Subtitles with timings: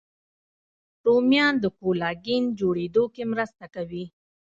[1.05, 4.05] رومیان د کولاګین جوړېدو کې مرسته کوي